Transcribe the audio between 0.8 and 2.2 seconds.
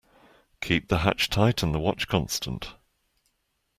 the hatch tight and the watch